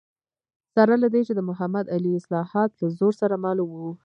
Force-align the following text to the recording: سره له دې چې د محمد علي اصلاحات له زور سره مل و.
سره 0.75 0.93
له 1.03 1.07
دې 1.13 1.21
چې 1.27 1.33
د 1.35 1.39
محمد 1.49 1.85
علي 1.95 2.11
اصلاحات 2.19 2.69
له 2.81 2.87
زور 2.99 3.13
سره 3.21 3.35
مل 3.43 3.57
و. 3.63 3.71